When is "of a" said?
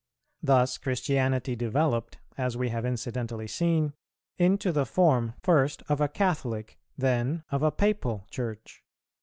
5.87-6.07, 7.51-7.69